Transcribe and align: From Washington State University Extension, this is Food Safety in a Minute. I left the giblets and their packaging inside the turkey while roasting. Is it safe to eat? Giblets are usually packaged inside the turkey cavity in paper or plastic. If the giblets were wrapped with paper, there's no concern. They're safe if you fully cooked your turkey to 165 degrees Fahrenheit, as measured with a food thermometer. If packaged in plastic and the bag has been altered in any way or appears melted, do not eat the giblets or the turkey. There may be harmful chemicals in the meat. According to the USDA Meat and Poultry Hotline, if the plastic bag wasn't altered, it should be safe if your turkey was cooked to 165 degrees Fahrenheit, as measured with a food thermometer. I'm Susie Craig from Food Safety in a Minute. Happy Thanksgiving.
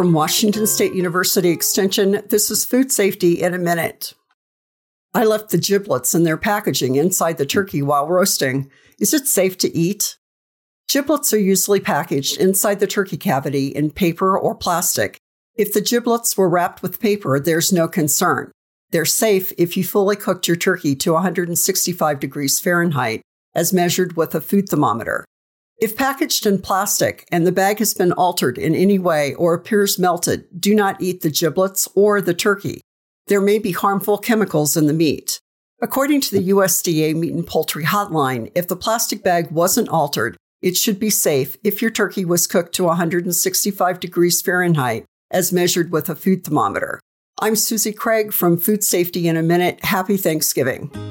From 0.00 0.14
Washington 0.14 0.66
State 0.66 0.94
University 0.94 1.50
Extension, 1.50 2.22
this 2.30 2.50
is 2.50 2.64
Food 2.64 2.90
Safety 2.90 3.42
in 3.42 3.52
a 3.52 3.58
Minute. 3.58 4.14
I 5.12 5.26
left 5.26 5.50
the 5.50 5.58
giblets 5.58 6.14
and 6.14 6.24
their 6.24 6.38
packaging 6.38 6.94
inside 6.94 7.36
the 7.36 7.44
turkey 7.44 7.82
while 7.82 8.08
roasting. 8.08 8.70
Is 8.98 9.12
it 9.12 9.26
safe 9.28 9.58
to 9.58 9.76
eat? 9.76 10.16
Giblets 10.88 11.34
are 11.34 11.38
usually 11.38 11.80
packaged 11.80 12.40
inside 12.40 12.80
the 12.80 12.86
turkey 12.86 13.18
cavity 13.18 13.66
in 13.66 13.90
paper 13.90 14.38
or 14.38 14.54
plastic. 14.54 15.18
If 15.54 15.74
the 15.74 15.82
giblets 15.82 16.34
were 16.34 16.48
wrapped 16.48 16.80
with 16.80 16.98
paper, 16.98 17.38
there's 17.38 17.70
no 17.70 17.86
concern. 17.86 18.52
They're 18.92 19.04
safe 19.04 19.52
if 19.58 19.76
you 19.76 19.84
fully 19.84 20.16
cooked 20.16 20.48
your 20.48 20.56
turkey 20.56 20.96
to 20.96 21.12
165 21.12 22.18
degrees 22.18 22.58
Fahrenheit, 22.58 23.20
as 23.54 23.74
measured 23.74 24.16
with 24.16 24.34
a 24.34 24.40
food 24.40 24.66
thermometer. 24.70 25.26
If 25.80 25.96
packaged 25.96 26.44
in 26.44 26.60
plastic 26.60 27.26
and 27.32 27.46
the 27.46 27.52
bag 27.52 27.78
has 27.78 27.94
been 27.94 28.12
altered 28.12 28.58
in 28.58 28.74
any 28.74 28.98
way 28.98 29.32
or 29.34 29.54
appears 29.54 29.98
melted, 29.98 30.44
do 30.60 30.74
not 30.74 31.00
eat 31.00 31.22
the 31.22 31.30
giblets 31.30 31.88
or 31.94 32.20
the 32.20 32.34
turkey. 32.34 32.82
There 33.28 33.40
may 33.40 33.58
be 33.58 33.72
harmful 33.72 34.18
chemicals 34.18 34.76
in 34.76 34.88
the 34.88 34.92
meat. 34.92 35.40
According 35.80 36.20
to 36.22 36.32
the 36.32 36.50
USDA 36.50 37.16
Meat 37.16 37.32
and 37.32 37.46
Poultry 37.46 37.84
Hotline, 37.84 38.52
if 38.54 38.68
the 38.68 38.76
plastic 38.76 39.22
bag 39.22 39.50
wasn't 39.50 39.88
altered, 39.88 40.36
it 40.60 40.76
should 40.76 41.00
be 41.00 41.08
safe 41.08 41.56
if 41.64 41.80
your 41.80 41.90
turkey 41.90 42.26
was 42.26 42.46
cooked 42.46 42.74
to 42.74 42.84
165 42.84 44.00
degrees 44.00 44.42
Fahrenheit, 44.42 45.06
as 45.30 45.50
measured 45.50 45.90
with 45.90 46.10
a 46.10 46.14
food 46.14 46.44
thermometer. 46.44 47.00
I'm 47.40 47.56
Susie 47.56 47.94
Craig 47.94 48.34
from 48.34 48.58
Food 48.58 48.84
Safety 48.84 49.26
in 49.26 49.38
a 49.38 49.42
Minute. 49.42 49.82
Happy 49.82 50.18
Thanksgiving. 50.18 51.09